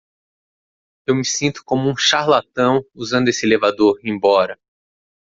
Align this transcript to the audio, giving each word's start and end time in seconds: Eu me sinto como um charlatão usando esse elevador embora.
Eu 1.05 1.13
me 1.13 1.23
sinto 1.23 1.63
como 1.63 1.87
um 1.87 1.95
charlatão 1.95 2.83
usando 2.95 3.27
esse 3.27 3.45
elevador 3.45 3.99
embora. 4.03 4.59